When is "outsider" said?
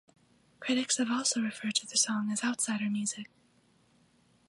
2.43-2.89